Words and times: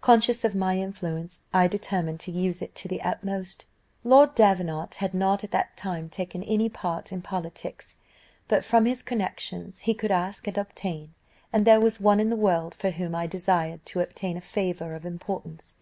Conscious 0.00 0.42
of 0.42 0.54
my 0.54 0.78
influence, 0.78 1.42
I 1.52 1.68
determined 1.68 2.18
to 2.20 2.32
use 2.32 2.62
it 2.62 2.74
to 2.76 2.88
the 2.88 3.02
utmost. 3.02 3.66
"Lord 4.04 4.34
Davenant 4.34 4.94
had 4.94 5.12
not 5.12 5.44
at 5.44 5.50
that 5.50 5.76
time 5.76 6.08
taken 6.08 6.42
any 6.44 6.70
part 6.70 7.12
in 7.12 7.20
politics, 7.20 7.98
but 8.48 8.64
from 8.64 8.86
his 8.86 9.02
connections 9.02 9.80
he 9.80 9.92
could 9.92 10.10
ask 10.10 10.46
and 10.46 10.56
obtain; 10.56 11.12
and 11.52 11.66
there 11.66 11.78
was 11.78 12.00
one 12.00 12.20
in 12.20 12.30
the 12.30 12.36
world 12.36 12.74
for 12.74 12.88
whom 12.88 13.14
I 13.14 13.26
desired 13.26 13.84
to 13.84 14.00
obtain 14.00 14.38
a 14.38 14.40
favour 14.40 14.94
of 14.94 15.04
importance. 15.04 15.74